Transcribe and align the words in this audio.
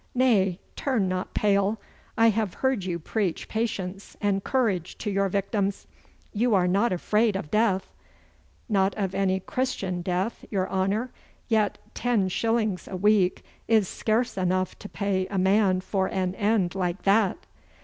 Nay, 0.15 0.59
turn 0.75 1.07
not 1.07 1.35
pale! 1.35 1.79
I 2.17 2.29
have 2.29 2.55
heard 2.55 2.85
you 2.85 2.97
preach 2.97 3.47
patience 3.47 4.17
and 4.19 4.43
courage 4.43 4.97
to 4.97 5.11
your 5.11 5.29
victims. 5.29 5.85
You 6.33 6.55
are 6.55 6.67
not 6.67 6.91
afraid 6.91 7.35
of 7.35 7.51
death?' 7.51 7.93
'Not 8.67 8.95
of 8.95 9.13
any 9.13 9.39
Christian 9.39 10.01
death, 10.01 10.43
your 10.49 10.67
Honour. 10.67 11.11
Yet, 11.47 11.77
ten 11.93 12.29
shillings 12.29 12.87
a 12.87 12.97
week 12.97 13.43
is 13.67 13.87
scarce 13.87 14.37
enough 14.39 14.75
to 14.79 14.89
pay 14.89 15.27
a 15.27 15.37
man 15.37 15.81
for 15.81 16.07
an 16.07 16.33
end 16.33 16.73
like 16.73 17.03
that! 17.03 17.45